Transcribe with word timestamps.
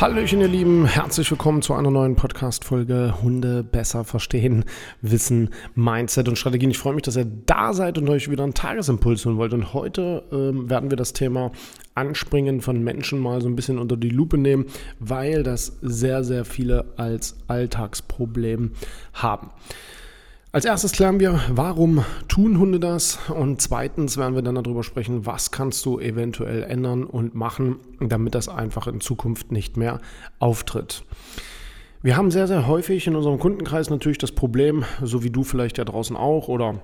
Hallöchen, 0.00 0.40
ihr 0.40 0.48
Lieben, 0.48 0.86
herzlich 0.86 1.30
willkommen 1.30 1.60
zu 1.60 1.74
einer 1.74 1.90
neuen 1.90 2.16
Podcast-Folge 2.16 3.16
Hunde 3.22 3.62
besser 3.62 4.02
verstehen, 4.02 4.64
Wissen, 5.02 5.50
Mindset 5.74 6.26
und 6.26 6.36
Strategien. 6.36 6.70
Ich 6.70 6.78
freue 6.78 6.94
mich, 6.94 7.02
dass 7.02 7.18
ihr 7.18 7.26
da 7.26 7.74
seid 7.74 7.98
und 7.98 8.08
euch 8.08 8.30
wieder 8.30 8.44
einen 8.44 8.54
Tagesimpuls 8.54 9.26
holen 9.26 9.36
wollt. 9.36 9.52
Und 9.52 9.74
heute 9.74 10.22
ähm, 10.32 10.70
werden 10.70 10.88
wir 10.88 10.96
das 10.96 11.12
Thema 11.12 11.52
Anspringen 11.94 12.62
von 12.62 12.82
Menschen 12.82 13.18
mal 13.18 13.42
so 13.42 13.48
ein 13.48 13.56
bisschen 13.56 13.78
unter 13.78 13.98
die 13.98 14.08
Lupe 14.08 14.38
nehmen, 14.38 14.64
weil 15.00 15.42
das 15.42 15.76
sehr, 15.82 16.24
sehr 16.24 16.46
viele 16.46 16.86
als 16.96 17.36
Alltagsproblem 17.48 18.70
haben. 19.12 19.50
Als 20.52 20.64
erstes 20.64 20.90
klären 20.90 21.20
wir, 21.20 21.40
warum 21.50 22.04
tun 22.26 22.58
Hunde 22.58 22.80
das? 22.80 23.20
Und 23.30 23.62
zweitens 23.62 24.16
werden 24.16 24.34
wir 24.34 24.42
dann 24.42 24.56
darüber 24.56 24.82
sprechen, 24.82 25.24
was 25.24 25.52
kannst 25.52 25.86
du 25.86 26.00
eventuell 26.00 26.64
ändern 26.64 27.04
und 27.04 27.36
machen, 27.36 27.76
damit 28.00 28.34
das 28.34 28.48
einfach 28.48 28.88
in 28.88 29.00
Zukunft 29.00 29.52
nicht 29.52 29.76
mehr 29.76 30.00
auftritt. 30.40 31.04
Wir 32.02 32.16
haben 32.16 32.32
sehr, 32.32 32.48
sehr 32.48 32.66
häufig 32.66 33.06
in 33.06 33.14
unserem 33.14 33.38
Kundenkreis 33.38 33.90
natürlich 33.90 34.18
das 34.18 34.32
Problem, 34.32 34.84
so 35.00 35.22
wie 35.22 35.30
du 35.30 35.44
vielleicht 35.44 35.78
ja 35.78 35.84
draußen 35.84 36.16
auch 36.16 36.48
oder 36.48 36.82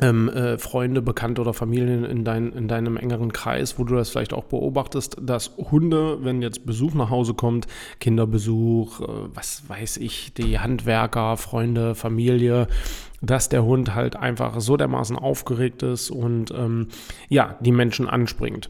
ähm, 0.00 0.28
äh, 0.28 0.58
Freunde, 0.58 1.02
Bekannte 1.02 1.40
oder 1.40 1.52
Familien 1.52 2.04
in, 2.04 2.24
dein, 2.24 2.52
in 2.52 2.68
deinem 2.68 2.96
engeren 2.96 3.32
Kreis, 3.32 3.78
wo 3.78 3.84
du 3.84 3.96
das 3.96 4.10
vielleicht 4.10 4.32
auch 4.32 4.44
beobachtest, 4.44 5.16
dass 5.20 5.56
Hunde, 5.56 6.24
wenn 6.24 6.42
jetzt 6.42 6.66
Besuch 6.66 6.94
nach 6.94 7.10
Hause 7.10 7.34
kommt, 7.34 7.66
Kinderbesuch, 7.98 9.00
äh, 9.00 9.06
was 9.34 9.68
weiß 9.68 9.96
ich, 9.98 10.32
die 10.34 10.58
Handwerker, 10.58 11.36
Freunde, 11.36 11.94
Familie, 11.94 12.68
dass 13.20 13.48
der 13.48 13.64
Hund 13.64 13.94
halt 13.94 14.14
einfach 14.14 14.60
so 14.60 14.76
dermaßen 14.76 15.16
aufgeregt 15.16 15.82
ist 15.82 16.10
und 16.10 16.52
ähm, 16.52 16.88
ja, 17.28 17.56
die 17.60 17.72
Menschen 17.72 18.08
anspringt. 18.08 18.68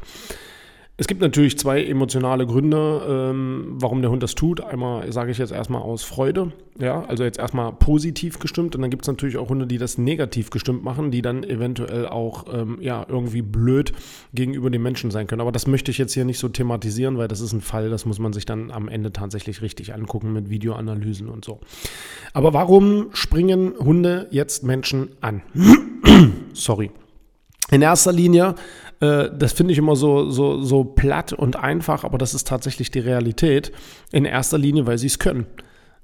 Es 1.01 1.07
gibt 1.07 1.21
natürlich 1.21 1.57
zwei 1.57 1.85
emotionale 1.85 2.45
Gründe, 2.45 3.03
ähm, 3.09 3.77
warum 3.79 4.03
der 4.03 4.11
Hund 4.11 4.21
das 4.21 4.35
tut. 4.35 4.61
Einmal 4.61 5.13
sage 5.13 5.31
ich 5.31 5.39
jetzt 5.39 5.53
erstmal 5.53 5.81
aus 5.81 6.03
Freude, 6.03 6.51
ja, 6.77 7.05
also 7.05 7.23
jetzt 7.23 7.39
erstmal 7.39 7.73
positiv 7.73 8.41
gestimmt. 8.41 8.75
Und 8.75 8.83
dann 8.83 8.91
gibt 8.91 9.05
es 9.05 9.07
natürlich 9.07 9.37
auch 9.37 9.49
Hunde, 9.49 9.69
die 9.69 9.79
das 9.79 9.97
negativ 9.97 10.51
gestimmt 10.51 10.83
machen, 10.83 11.13
die 11.13 11.23
dann 11.23 11.45
eventuell 11.45 12.09
auch 12.09 12.47
ähm, 12.53 12.79
ja, 12.81 13.07
irgendwie 13.09 13.43
blöd 13.43 13.93
gegenüber 14.35 14.71
den 14.71 14.83
Menschen 14.83 15.13
sein 15.13 15.29
können. 15.29 15.41
Aber 15.41 15.53
das 15.53 15.69
möchte 15.69 15.93
ich 15.93 15.99
jetzt 15.99 16.15
hier 16.15 16.25
nicht 16.25 16.41
so 16.41 16.49
thematisieren, 16.49 17.17
weil 17.17 17.29
das 17.29 17.41
ist 17.41 17.53
ein 17.53 17.61
Fall, 17.61 17.91
das 17.91 18.05
muss 18.05 18.19
man 18.19 18.33
sich 18.33 18.45
dann 18.45 18.73
am 18.73 18.89
Ende 18.89 19.13
tatsächlich 19.13 19.63
richtig 19.63 19.95
angucken 19.95 20.33
mit 20.33 20.51
Videoanalysen 20.51 21.29
und 21.29 21.45
so. 21.45 21.61
Aber 22.33 22.55
warum 22.55 23.11
springen 23.13 23.73
Hunde 23.79 24.27
jetzt 24.33 24.65
Menschen 24.65 25.11
an? 25.21 25.43
Sorry. 26.55 26.91
In 27.71 27.83
erster 27.83 28.13
Linie, 28.13 28.55
äh, 29.01 29.31
das 29.37 29.53
finde 29.53 29.73
ich 29.73 29.79
immer 29.79 29.97
so, 29.97 30.31
so, 30.31 30.63
so 30.63 30.85
platt 30.85 31.33
und 31.33 31.57
einfach, 31.57 32.05
aber 32.05 32.19
das 32.19 32.35
ist 32.35 32.47
tatsächlich 32.47 32.91
die 32.91 33.01
Realität. 33.01 33.73
In 34.13 34.25
erster 34.25 34.59
Linie, 34.59 34.87
weil 34.87 34.99
sie 34.99 35.07
es 35.07 35.19
können. 35.19 35.47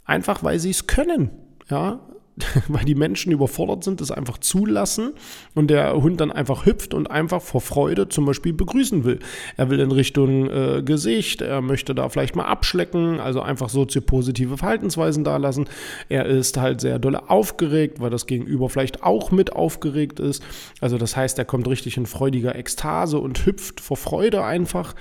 Einfach, 0.04 0.42
weil 0.42 0.58
sie 0.58 0.70
es 0.70 0.86
können. 0.86 1.30
Ja, 1.70 2.00
weil 2.68 2.84
die 2.84 2.96
Menschen 2.96 3.32
überfordert 3.32 3.84
sind, 3.84 4.00
das 4.00 4.10
einfach 4.10 4.38
zulassen 4.38 5.12
und 5.54 5.68
der 5.68 5.94
Hund 5.94 6.20
dann 6.20 6.32
einfach 6.32 6.66
hüpft 6.66 6.92
und 6.92 7.10
einfach 7.10 7.40
vor 7.40 7.60
Freude 7.60 8.08
zum 8.08 8.26
Beispiel 8.26 8.52
begrüßen 8.52 9.04
will. 9.04 9.20
Er 9.56 9.70
will 9.70 9.78
in 9.78 9.92
Richtung 9.92 10.50
äh, 10.50 10.82
Gesicht, 10.82 11.42
er 11.42 11.60
möchte 11.60 11.94
da 11.94 12.08
vielleicht 12.08 12.34
mal 12.34 12.46
abschlecken, 12.46 13.20
also 13.20 13.40
einfach 13.40 13.68
soziopositive 13.68 14.56
Verhaltensweisen 14.56 15.22
da 15.22 15.36
lassen. 15.36 15.66
Er 16.08 16.26
ist 16.26 16.56
halt 16.56 16.80
sehr 16.80 16.98
dolle 16.98 17.30
aufgeregt, 17.30 18.00
weil 18.00 18.10
das 18.10 18.26
Gegenüber 18.26 18.68
vielleicht 18.68 19.04
auch 19.04 19.30
mit 19.30 19.52
aufgeregt 19.52 20.18
ist. 20.18 20.42
Also 20.80 20.98
das 20.98 21.16
heißt, 21.16 21.38
er 21.38 21.44
kommt 21.44 21.68
richtig 21.68 21.96
in 21.96 22.06
freudiger 22.06 22.56
Ekstase 22.56 23.18
und 23.18 23.46
hüpft 23.46 23.80
vor 23.80 23.96
Freude 23.96 24.44
einfach. 24.44 24.94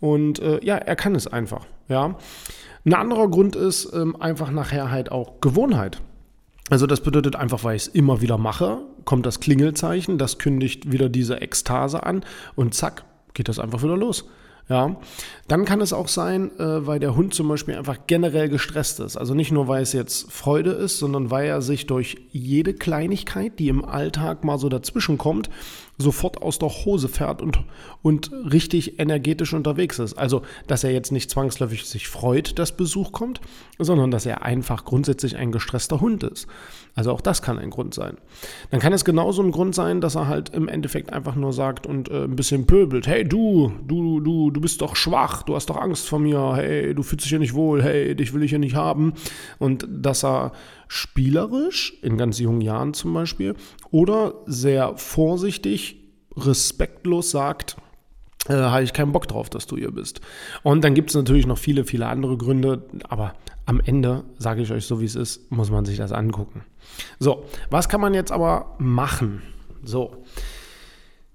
Und 0.00 0.40
äh, 0.40 0.58
ja, 0.64 0.76
er 0.76 0.96
kann 0.96 1.14
es 1.14 1.28
einfach. 1.28 1.66
Ja. 1.88 2.16
Ein 2.84 2.94
anderer 2.94 3.28
Grund 3.28 3.54
ist 3.54 3.92
ähm, 3.94 4.20
einfach 4.20 4.50
nachher 4.50 4.90
halt 4.90 5.12
auch 5.12 5.40
Gewohnheit. 5.40 6.00
Also 6.72 6.86
das 6.86 7.02
bedeutet 7.02 7.36
einfach, 7.36 7.64
weil 7.64 7.76
ich 7.76 7.82
es 7.82 7.88
immer 7.88 8.22
wieder 8.22 8.38
mache, 8.38 8.78
kommt 9.04 9.26
das 9.26 9.40
Klingelzeichen, 9.40 10.16
das 10.16 10.38
kündigt 10.38 10.90
wieder 10.90 11.10
diese 11.10 11.42
Ekstase 11.42 12.02
an 12.02 12.24
und 12.54 12.72
zack, 12.72 13.04
geht 13.34 13.50
das 13.50 13.58
einfach 13.58 13.82
wieder 13.82 13.98
los. 13.98 14.24
Ja, 14.70 14.96
dann 15.48 15.66
kann 15.66 15.82
es 15.82 15.92
auch 15.92 16.08
sein, 16.08 16.50
äh, 16.58 16.86
weil 16.86 16.98
der 16.98 17.14
Hund 17.14 17.34
zum 17.34 17.48
Beispiel 17.48 17.74
einfach 17.74 17.98
generell 18.06 18.48
gestresst 18.48 19.00
ist. 19.00 19.18
Also 19.18 19.34
nicht 19.34 19.52
nur, 19.52 19.68
weil 19.68 19.82
es 19.82 19.92
jetzt 19.92 20.32
Freude 20.32 20.70
ist, 20.70 20.98
sondern 20.98 21.30
weil 21.30 21.46
er 21.46 21.60
sich 21.60 21.86
durch 21.86 22.16
jede 22.30 22.72
Kleinigkeit, 22.72 23.58
die 23.58 23.68
im 23.68 23.84
Alltag 23.84 24.42
mal 24.42 24.58
so 24.58 24.70
dazwischen 24.70 25.18
kommt, 25.18 25.50
sofort 26.02 26.42
aus 26.42 26.58
der 26.58 26.68
Hose 26.68 27.08
fährt 27.08 27.40
und, 27.40 27.60
und 28.02 28.30
richtig 28.32 28.98
energetisch 28.98 29.54
unterwegs 29.54 29.98
ist. 29.98 30.14
Also, 30.14 30.42
dass 30.66 30.84
er 30.84 30.92
jetzt 30.92 31.12
nicht 31.12 31.30
zwangsläufig 31.30 31.84
sich 31.84 32.08
freut, 32.08 32.58
dass 32.58 32.76
Besuch 32.76 33.12
kommt, 33.12 33.40
sondern 33.78 34.10
dass 34.10 34.26
er 34.26 34.42
einfach 34.42 34.84
grundsätzlich 34.84 35.36
ein 35.36 35.52
gestresster 35.52 36.00
Hund 36.00 36.22
ist. 36.22 36.46
Also 36.94 37.10
auch 37.12 37.22
das 37.22 37.40
kann 37.40 37.58
ein 37.58 37.70
Grund 37.70 37.94
sein. 37.94 38.18
Dann 38.70 38.80
kann 38.80 38.92
es 38.92 39.04
genauso 39.04 39.42
ein 39.42 39.50
Grund 39.50 39.74
sein, 39.74 40.02
dass 40.02 40.14
er 40.14 40.28
halt 40.28 40.50
im 40.50 40.68
Endeffekt 40.68 41.12
einfach 41.12 41.36
nur 41.36 41.54
sagt 41.54 41.86
und 41.86 42.10
äh, 42.10 42.24
ein 42.24 42.36
bisschen 42.36 42.66
pöbelt. 42.66 43.06
Hey 43.06 43.24
du, 43.24 43.72
du, 43.86 44.20
du, 44.20 44.50
du 44.50 44.60
bist 44.60 44.82
doch 44.82 44.94
schwach, 44.94 45.42
du 45.42 45.54
hast 45.54 45.70
doch 45.70 45.78
Angst 45.78 46.08
vor 46.08 46.18
mir, 46.18 46.54
hey, 46.56 46.94
du 46.94 47.02
fühlst 47.02 47.24
dich 47.24 47.30
hier 47.30 47.38
nicht 47.38 47.54
wohl, 47.54 47.82
hey, 47.82 48.14
dich 48.14 48.34
will 48.34 48.42
ich 48.42 48.50
hier 48.50 48.58
nicht 48.58 48.74
haben. 48.74 49.14
Und 49.58 49.86
dass 49.90 50.22
er 50.22 50.52
spielerisch, 50.92 51.94
in 52.02 52.18
ganz 52.18 52.38
jungen 52.38 52.60
Jahren 52.60 52.92
zum 52.92 53.14
Beispiel, 53.14 53.54
oder 53.90 54.34
sehr 54.44 54.98
vorsichtig, 54.98 55.96
respektlos 56.36 57.30
sagt, 57.30 57.76
äh, 58.46 58.52
habe 58.52 58.82
ich 58.82 58.92
keinen 58.92 59.10
Bock 59.10 59.26
drauf, 59.26 59.48
dass 59.48 59.66
du 59.66 59.78
hier 59.78 59.90
bist. 59.90 60.20
Und 60.62 60.84
dann 60.84 60.92
gibt 60.92 61.08
es 61.08 61.16
natürlich 61.16 61.46
noch 61.46 61.56
viele, 61.56 61.84
viele 61.84 62.08
andere 62.08 62.36
Gründe, 62.36 62.84
aber 63.08 63.32
am 63.64 63.80
Ende, 63.80 64.24
sage 64.36 64.60
ich 64.60 64.70
euch 64.70 64.84
so 64.84 65.00
wie 65.00 65.06
es 65.06 65.14
ist, 65.14 65.50
muss 65.50 65.70
man 65.70 65.86
sich 65.86 65.96
das 65.96 66.12
angucken. 66.12 66.62
So, 67.18 67.46
was 67.70 67.88
kann 67.88 68.02
man 68.02 68.12
jetzt 68.12 68.30
aber 68.30 68.74
machen? 68.78 69.40
So, 69.82 70.22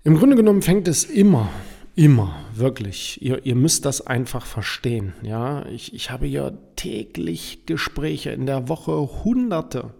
im 0.04 0.20
Grunde 0.20 0.36
genommen 0.36 0.62
fängt 0.62 0.88
es 0.88 1.04
immer 1.04 1.50
Immer, 1.98 2.36
wirklich. 2.54 3.20
Ihr, 3.24 3.44
ihr 3.44 3.56
müsst 3.56 3.84
das 3.84 4.06
einfach 4.06 4.46
verstehen. 4.46 5.14
Ja, 5.24 5.66
ich, 5.66 5.96
ich 5.96 6.12
habe 6.12 6.28
ja 6.28 6.52
täglich 6.76 7.66
Gespräche 7.66 8.30
in 8.30 8.46
der 8.46 8.70
Woche, 8.70 9.24
hunderte 9.24 9.96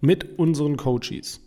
mit 0.00 0.38
unseren 0.38 0.76
Coaches. 0.76 1.40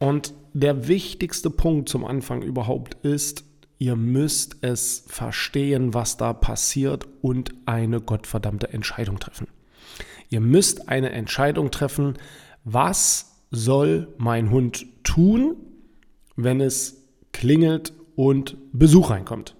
Und 0.00 0.34
der 0.54 0.88
wichtigste 0.88 1.50
Punkt 1.50 1.88
zum 1.88 2.04
Anfang 2.04 2.42
überhaupt 2.42 2.96
ist, 3.04 3.44
ihr 3.78 3.94
müsst 3.94 4.56
es 4.62 5.04
verstehen, 5.06 5.94
was 5.94 6.16
da 6.16 6.32
passiert 6.32 7.06
und 7.20 7.54
eine 7.64 8.00
gottverdammte 8.00 8.72
Entscheidung 8.72 9.20
treffen. 9.20 9.46
Ihr 10.30 10.40
müsst 10.40 10.88
eine 10.88 11.10
Entscheidung 11.10 11.70
treffen, 11.70 12.14
was 12.64 13.36
soll 13.52 14.08
mein 14.18 14.50
Hund 14.50 14.84
tun, 15.04 15.54
wenn 16.34 16.60
es 16.60 17.04
klingelt 17.30 17.92
und 18.16 18.56
Besuch 18.72 19.10
reinkommt. 19.10 19.56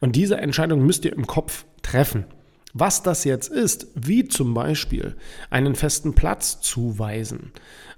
Und 0.00 0.16
diese 0.16 0.36
Entscheidung 0.36 0.84
müsst 0.84 1.04
ihr 1.04 1.12
im 1.12 1.26
Kopf 1.26 1.64
treffen. 1.82 2.26
Was 2.76 3.04
das 3.04 3.22
jetzt 3.24 3.48
ist, 3.48 3.86
wie 3.94 4.26
zum 4.26 4.52
Beispiel 4.52 5.14
einen 5.48 5.76
festen 5.76 6.14
Platz 6.14 6.60
zuweisen. 6.60 7.52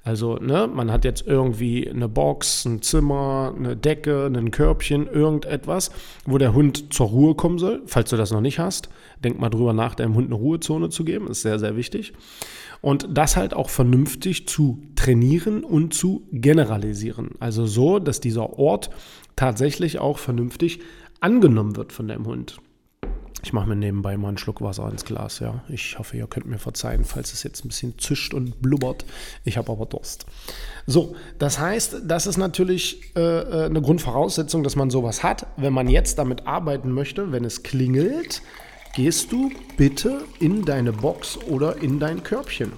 Also, 0.05 0.37
ne, 0.37 0.69
man 0.73 0.93
hat 0.93 1.05
jetzt 1.05 1.27
irgendwie 1.27 1.91
eine 1.91 2.09
Box, 2.09 2.65
ein 2.67 2.83
Zimmer, 2.83 3.55
eine 3.57 3.75
Decke, 3.75 4.27
ein 4.27 4.51
Körbchen, 4.53 5.09
irgendetwas, 5.09 5.91
wo 6.27 6.39
der 6.39 6.55
Hund 6.55 6.93
zur 6.93 7.09
Ruhe 7.09 7.35
kommen 7.35 7.59
soll. 7.59 7.83
Falls 7.87 8.11
du 8.11 8.17
das 8.17 8.31
noch 8.31 8.43
nicht 8.43 8.59
hast, 8.61 8.89
denk 9.25 9.41
mal 9.41 9.49
drüber 9.49 9.73
nach, 9.73 9.95
deinem 9.97 10.15
Hund 10.15 10.27
eine 10.27 10.37
Ruhezone 10.37 10.91
zu 10.91 11.05
geben. 11.05 11.27
ist 11.27 11.43
sehr, 11.43 11.59
sehr 11.59 11.75
wichtig. 11.75 12.13
Und 12.83 13.09
das 13.11 13.37
halt 13.37 13.55
auch 13.55 13.71
vernünftig 13.71 14.47
zu 14.47 14.81
trainieren 14.95 15.65
und 15.65 15.95
zu 15.95 16.29
generalisieren. 16.31 17.31
Also 17.41 17.67
so, 17.67 17.99
dass 17.99 18.21
dieser 18.21 18.59
Ort 18.59 18.91
tatsächlich 19.37 19.99
auch 19.99 20.19
vernünftig 20.19 20.81
angenommen 21.21 21.77
wird 21.77 21.93
von 21.93 22.07
deinem 22.07 22.27
Hund. 22.27 22.59
Ich 23.43 23.53
mache 23.53 23.69
mir 23.69 23.77
nebenbei 23.77 24.17
mal 24.17 24.29
einen 24.29 24.39
Schluck 24.39 24.61
Wasser 24.61 24.89
ins 24.91 25.05
Glas, 25.05 25.39
ja. 25.39 25.63
Ich 25.69 25.99
hoffe, 25.99 26.17
ihr 26.17 26.27
könnt 26.27 26.47
mir 26.47 26.59
verzeihen, 26.59 27.05
falls 27.05 27.33
es 27.33 27.43
jetzt 27.43 27.65
ein 27.65 27.69
bisschen 27.69 27.99
zischt 27.99 28.35
und 28.35 28.61
blubbert. 28.61 29.05
Ich 29.45 29.57
habe 29.57 29.71
aber 29.71 29.87
Durst. 29.87 30.27
So, 30.87 31.15
das 31.39 31.59
heißt, 31.59 32.03
das 32.05 32.27
ist 32.27 32.39
natürlich 32.39 33.15
äh, 33.15 33.21
äh, 33.21 33.67
eine 33.67 33.83
Grundvoraussetzung, 33.83 34.63
dass 34.63 34.75
man 34.75 34.91
sowas 34.91 35.23
hat. 35.23 35.47
Wenn 35.57 35.73
man 35.73 35.89
jetzt 35.89 36.19
damit 36.19 36.47
arbeiten 36.47 36.91
möchte, 36.91 37.31
wenn 37.31 37.45
es 37.45 37.63
klingelt, 37.63 38.43
gehst 38.95 39.31
du 39.31 39.51
bitte 39.77 40.23
in 40.41 40.65
deine 40.65 40.93
Box 40.93 41.39
oder 41.39 41.83
in 41.83 42.01
dein 42.01 42.23
Körbchen. 42.23 42.73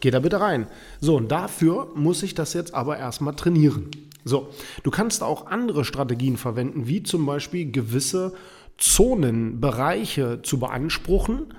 Geh 0.00 0.10
da 0.10 0.20
bitte 0.20 0.38
rein. 0.38 0.66
So, 1.00 1.16
und 1.16 1.32
dafür 1.32 1.88
muss 1.94 2.22
ich 2.22 2.34
das 2.34 2.52
jetzt 2.52 2.74
aber 2.74 2.98
erstmal 2.98 3.34
trainieren. 3.34 3.90
So, 4.26 4.48
du 4.82 4.90
kannst 4.90 5.22
auch 5.22 5.46
andere 5.46 5.84
Strategien 5.84 6.36
verwenden, 6.36 6.86
wie 6.86 7.02
zum 7.02 7.26
Beispiel 7.26 7.70
gewisse 7.70 8.34
Zonen, 8.78 9.60
Bereiche 9.60 10.40
zu 10.42 10.58
beanspruchen. 10.58 11.54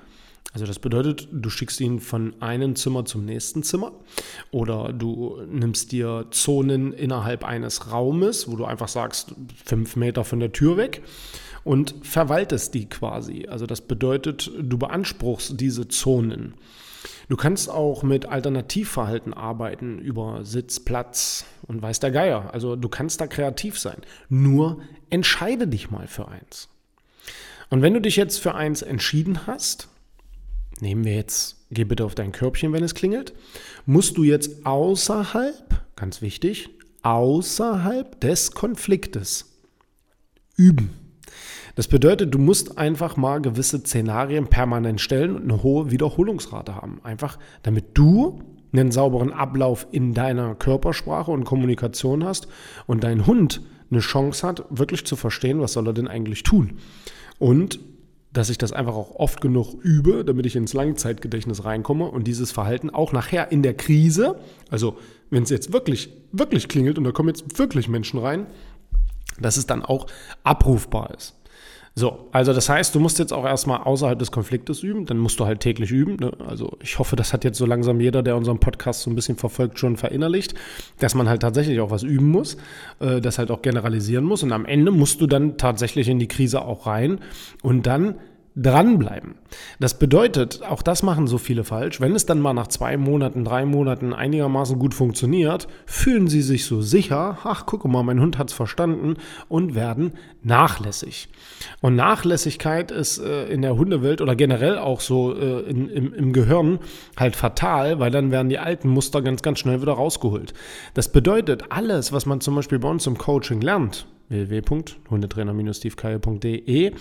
Also 0.52 0.64
das 0.64 0.78
bedeutet, 0.78 1.28
du 1.32 1.50
schickst 1.50 1.80
ihn 1.80 2.00
von 2.00 2.34
einem 2.40 2.76
Zimmer 2.76 3.04
zum 3.04 3.26
nächsten 3.26 3.62
Zimmer 3.62 3.92
oder 4.50 4.92
du 4.92 5.38
nimmst 5.50 5.92
dir 5.92 6.26
Zonen 6.30 6.94
innerhalb 6.94 7.44
eines 7.44 7.92
Raumes, 7.92 8.50
wo 8.50 8.56
du 8.56 8.64
einfach 8.64 8.88
sagst, 8.88 9.34
fünf 9.64 9.96
Meter 9.96 10.24
von 10.24 10.40
der 10.40 10.52
Tür 10.52 10.78
weg 10.78 11.02
und 11.62 11.94
verwaltest 12.02 12.72
die 12.72 12.88
quasi. 12.88 13.46
Also 13.50 13.66
das 13.66 13.82
bedeutet, 13.82 14.50
du 14.58 14.78
beanspruchst 14.78 15.60
diese 15.60 15.88
Zonen. 15.88 16.54
Du 17.28 17.36
kannst 17.36 17.68
auch 17.68 18.02
mit 18.02 18.26
Alternativverhalten 18.26 19.34
arbeiten 19.34 19.98
über 19.98 20.44
Sitz, 20.44 20.80
Platz 20.80 21.44
und 21.66 21.82
weiß 21.82 22.00
der 22.00 22.12
Geier. 22.12 22.54
Also 22.54 22.76
du 22.76 22.88
kannst 22.88 23.20
da 23.20 23.26
kreativ 23.26 23.78
sein. 23.78 23.98
Nur 24.28 24.80
entscheide 25.10 25.66
dich 25.66 25.90
mal 25.90 26.06
für 26.06 26.28
eins. 26.28 26.68
Und 27.70 27.82
wenn 27.82 27.94
du 27.94 28.00
dich 28.00 28.16
jetzt 28.16 28.38
für 28.38 28.54
eins 28.54 28.82
entschieden 28.82 29.46
hast, 29.46 29.88
nehmen 30.80 31.04
wir 31.04 31.14
jetzt, 31.14 31.66
geh 31.70 31.84
bitte 31.84 32.04
auf 32.04 32.14
dein 32.14 32.32
Körbchen, 32.32 32.72
wenn 32.72 32.84
es 32.84 32.94
klingelt, 32.94 33.34
musst 33.86 34.16
du 34.16 34.24
jetzt 34.24 34.66
außerhalb, 34.66 35.82
ganz 35.96 36.22
wichtig, 36.22 36.70
außerhalb 37.02 38.20
des 38.20 38.52
Konfliktes 38.52 39.56
üben. 40.56 40.90
Das 41.74 41.88
bedeutet, 41.88 42.32
du 42.32 42.38
musst 42.38 42.78
einfach 42.78 43.16
mal 43.16 43.40
gewisse 43.42 43.80
Szenarien 43.80 44.46
permanent 44.46 45.00
stellen 45.00 45.36
und 45.36 45.42
eine 45.42 45.62
hohe 45.62 45.90
Wiederholungsrate 45.90 46.74
haben. 46.74 47.00
Einfach 47.04 47.38
damit 47.62 47.86
du 47.94 48.40
einen 48.72 48.90
sauberen 48.90 49.32
Ablauf 49.32 49.86
in 49.92 50.14
deiner 50.14 50.54
Körpersprache 50.54 51.30
und 51.30 51.44
Kommunikation 51.44 52.24
hast 52.24 52.48
und 52.86 53.04
dein 53.04 53.26
Hund 53.26 53.62
eine 53.90 54.00
Chance 54.00 54.46
hat, 54.46 54.64
wirklich 54.70 55.04
zu 55.04 55.16
verstehen, 55.16 55.60
was 55.60 55.74
soll 55.74 55.86
er 55.86 55.92
denn 55.92 56.08
eigentlich 56.08 56.42
tun. 56.42 56.78
Und 57.38 57.80
dass 58.32 58.50
ich 58.50 58.58
das 58.58 58.72
einfach 58.72 58.94
auch 58.94 59.14
oft 59.14 59.40
genug 59.40 59.74
übe, 59.82 60.24
damit 60.24 60.44
ich 60.44 60.56
ins 60.56 60.74
Langzeitgedächtnis 60.74 61.64
reinkomme 61.64 62.04
und 62.06 62.26
dieses 62.26 62.52
Verhalten 62.52 62.90
auch 62.90 63.12
nachher 63.12 63.50
in 63.50 63.62
der 63.62 63.74
Krise, 63.74 64.38
also 64.68 64.98
wenn 65.30 65.44
es 65.44 65.50
jetzt 65.50 65.72
wirklich, 65.72 66.10
wirklich 66.32 66.68
klingelt 66.68 66.98
und 66.98 67.04
da 67.04 67.12
kommen 67.12 67.30
jetzt 67.30 67.58
wirklich 67.58 67.88
Menschen 67.88 68.20
rein, 68.20 68.46
dass 69.40 69.56
es 69.56 69.66
dann 69.66 69.82
auch 69.82 70.06
abrufbar 70.44 71.14
ist. 71.16 71.34
So, 71.98 72.28
also 72.30 72.52
das 72.52 72.68
heißt, 72.68 72.94
du 72.94 73.00
musst 73.00 73.18
jetzt 73.18 73.32
auch 73.32 73.46
erstmal 73.46 73.80
außerhalb 73.80 74.18
des 74.18 74.30
Konfliktes 74.30 74.82
üben, 74.82 75.06
dann 75.06 75.16
musst 75.16 75.40
du 75.40 75.46
halt 75.46 75.60
täglich 75.60 75.90
üben. 75.90 76.16
Ne? 76.16 76.30
Also 76.46 76.76
ich 76.82 76.98
hoffe, 76.98 77.16
das 77.16 77.32
hat 77.32 77.42
jetzt 77.42 77.56
so 77.56 77.64
langsam 77.64 78.00
jeder, 78.00 78.22
der 78.22 78.36
unseren 78.36 78.60
Podcast 78.60 79.00
so 79.00 79.10
ein 79.10 79.14
bisschen 79.14 79.38
verfolgt, 79.38 79.78
schon 79.78 79.96
verinnerlicht, 79.96 80.54
dass 80.98 81.14
man 81.14 81.26
halt 81.26 81.40
tatsächlich 81.40 81.80
auch 81.80 81.90
was 81.90 82.02
üben 82.02 82.28
muss, 82.28 82.58
äh, 83.00 83.22
das 83.22 83.38
halt 83.38 83.50
auch 83.50 83.62
generalisieren 83.62 84.26
muss 84.26 84.42
und 84.42 84.52
am 84.52 84.66
Ende 84.66 84.90
musst 84.92 85.22
du 85.22 85.26
dann 85.26 85.56
tatsächlich 85.56 86.08
in 86.08 86.18
die 86.18 86.28
Krise 86.28 86.60
auch 86.60 86.86
rein 86.86 87.18
und 87.62 87.86
dann 87.86 88.16
dranbleiben. 88.56 89.34
Das 89.80 89.98
bedeutet, 89.98 90.62
auch 90.62 90.82
das 90.82 91.02
machen 91.02 91.26
so 91.26 91.36
viele 91.36 91.62
falsch, 91.62 92.00
wenn 92.00 92.14
es 92.14 92.24
dann 92.24 92.40
mal 92.40 92.54
nach 92.54 92.68
zwei 92.68 92.96
Monaten, 92.96 93.44
drei 93.44 93.66
Monaten 93.66 94.14
einigermaßen 94.14 94.78
gut 94.78 94.94
funktioniert, 94.94 95.68
fühlen 95.84 96.26
sie 96.26 96.40
sich 96.40 96.64
so 96.64 96.80
sicher, 96.80 97.38
ach 97.44 97.66
guck 97.66 97.84
mal, 97.84 98.02
mein 98.02 98.18
Hund 98.18 98.38
hat 98.38 98.48
es 98.48 98.54
verstanden 98.54 99.16
und 99.48 99.74
werden 99.74 100.12
nachlässig. 100.42 101.28
Und 101.82 101.96
Nachlässigkeit 101.96 102.90
ist 102.90 103.18
äh, 103.18 103.44
in 103.46 103.60
der 103.60 103.76
Hundewelt 103.76 104.22
oder 104.22 104.34
generell 104.34 104.78
auch 104.78 105.00
so 105.00 105.36
äh, 105.36 105.60
in, 105.68 105.90
im, 105.90 106.14
im 106.14 106.32
Gehirn 106.32 106.78
halt 107.18 107.36
fatal, 107.36 107.98
weil 107.98 108.10
dann 108.10 108.30
werden 108.30 108.48
die 108.48 108.58
alten 108.58 108.88
Muster 108.88 109.20
ganz, 109.20 109.42
ganz 109.42 109.58
schnell 109.58 109.82
wieder 109.82 109.92
rausgeholt. 109.92 110.54
Das 110.94 111.12
bedeutet, 111.12 111.64
alles, 111.68 112.12
was 112.12 112.24
man 112.24 112.40
zum 112.40 112.54
Beispiel 112.54 112.78
bei 112.78 112.88
uns 112.88 113.06
im 113.06 113.18
Coaching 113.18 113.60
lernt, 113.60 114.06
www.hundetrainer-stevekeier.de 114.28 116.92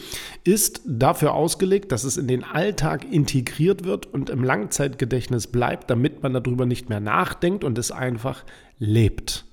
ist 0.44 0.82
dafür 0.86 1.34
ausgelegt, 1.34 1.92
dass 1.92 2.04
es 2.04 2.18
in 2.18 2.28
den 2.28 2.44
Alltag 2.44 3.12
integriert 3.12 3.84
wird 3.84 4.06
und 4.06 4.30
im 4.30 4.44
Langzeitgedächtnis 4.44 5.48
bleibt, 5.48 5.90
damit 5.90 6.24
man 6.24 6.34
darüber 6.34 6.66
nicht 6.66 6.90
mehr 6.90 7.00
nachdenkt 7.00 7.64
und 7.64 7.78
es 7.78 7.92
einfach 7.92 8.44
lebt. 8.80 9.46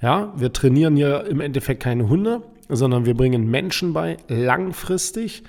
Ja, 0.00 0.32
wir 0.36 0.52
trainieren 0.52 0.96
ja 0.96 1.18
im 1.18 1.40
Endeffekt 1.40 1.82
keine 1.82 2.08
Hunde, 2.08 2.42
sondern 2.68 3.06
wir 3.06 3.14
bringen 3.14 3.50
Menschen 3.50 3.92
bei, 3.92 4.16
langfristig 4.28 5.44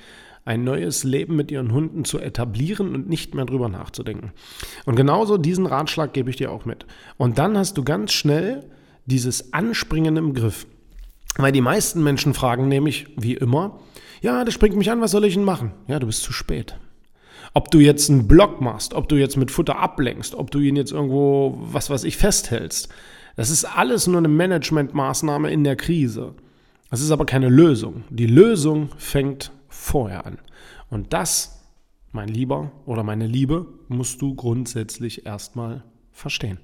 ein 0.45 0.63
neues 0.63 1.03
Leben 1.03 1.35
mit 1.35 1.51
ihren 1.51 1.73
Hunden 1.73 2.05
zu 2.05 2.19
etablieren 2.19 2.93
und 2.93 3.09
nicht 3.09 3.33
mehr 3.33 3.45
drüber 3.45 3.67
nachzudenken. 3.67 4.31
Und 4.85 4.95
genauso 4.95 5.37
diesen 5.37 5.65
Ratschlag 5.65 6.13
gebe 6.13 6.29
ich 6.29 6.35
dir 6.35 6.51
auch 6.51 6.65
mit. 6.65 6.85
Und 7.17 7.39
dann 7.39 7.57
hast 7.57 7.77
du 7.77 7.83
ganz 7.83 8.13
schnell 8.13 8.63
dieses 9.07 9.53
Anspringen 9.53 10.17
im 10.17 10.33
Griff. 10.33 10.67
Weil 11.37 11.51
die 11.51 11.61
meisten 11.61 12.03
Menschen 12.03 12.33
fragen 12.33 12.67
nämlich, 12.67 13.07
wie 13.17 13.33
immer, 13.33 13.79
ja, 14.21 14.45
das 14.45 14.53
springt 14.53 14.75
mich 14.75 14.89
an, 14.89 15.01
was 15.01 15.11
soll 15.11 15.25
ich 15.25 15.33
denn 15.33 15.43
machen? 15.43 15.71
Ja, 15.87 15.99
du 15.99 16.07
bist 16.07 16.23
zu 16.23 16.31
spät. 16.31 16.77
Ob 17.53 17.71
du 17.71 17.79
jetzt 17.79 18.09
einen 18.09 18.27
Block 18.27 18.61
machst, 18.61 18.93
ob 18.93 19.07
du 19.07 19.15
jetzt 19.15 19.37
mit 19.37 19.51
Futter 19.51 19.77
ablenkst, 19.77 20.35
ob 20.35 20.51
du 20.51 20.59
ihn 20.59 20.75
jetzt 20.75 20.91
irgendwo, 20.91 21.57
was 21.59 21.89
weiß 21.89 22.03
ich, 22.03 22.17
festhältst, 22.17 22.89
das 23.35 23.49
ist 23.49 23.65
alles 23.65 24.07
nur 24.07 24.17
eine 24.17 24.29
Managementmaßnahme 24.29 25.51
in 25.51 25.63
der 25.63 25.75
Krise. 25.75 26.35
Das 26.89 27.01
ist 27.01 27.11
aber 27.11 27.25
keine 27.25 27.49
Lösung. 27.49 28.03
Die 28.09 28.27
Lösung 28.27 28.89
fängt 28.97 29.51
vorher 29.67 30.25
an. 30.25 30.37
Und 30.89 31.11
das, 31.13 31.61
mein 32.11 32.29
Lieber 32.29 32.71
oder 32.85 33.03
meine 33.03 33.27
Liebe, 33.27 33.67
musst 33.89 34.21
du 34.21 34.35
grundsätzlich 34.35 35.25
erstmal 35.25 35.83
verstehen. 36.11 36.59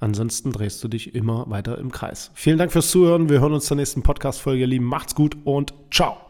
Ansonsten 0.00 0.52
drehst 0.52 0.82
du 0.84 0.88
dich 0.88 1.14
immer 1.14 1.48
weiter 1.50 1.78
im 1.78 1.90
Kreis. 1.90 2.30
Vielen 2.34 2.58
Dank 2.58 2.72
fürs 2.72 2.90
Zuhören. 2.90 3.28
Wir 3.28 3.40
hören 3.40 3.52
uns 3.52 3.66
zur 3.66 3.76
nächsten 3.76 4.02
Podcast-Folge, 4.02 4.62
ihr 4.62 4.66
Lieben. 4.66 4.86
Macht's 4.86 5.14
gut 5.14 5.36
und 5.44 5.74
ciao. 5.90 6.23